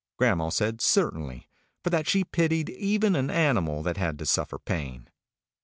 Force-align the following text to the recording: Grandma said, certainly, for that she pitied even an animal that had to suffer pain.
Grandma 0.17 0.49
said, 0.49 0.81
certainly, 0.81 1.47
for 1.83 1.91
that 1.91 2.07
she 2.09 2.23
pitied 2.23 2.71
even 2.71 3.15
an 3.15 3.29
animal 3.29 3.83
that 3.83 3.97
had 3.97 4.17
to 4.17 4.25
suffer 4.25 4.57
pain. 4.57 5.07